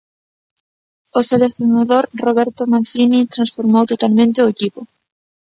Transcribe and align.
O 1.17 1.19
seleccionador 1.29 2.03
Roberto 2.25 2.61
Mancini 2.71 3.21
transformou 3.33 3.83
totalmente 3.91 4.39
o 4.41 4.51
equipo. 4.53 4.81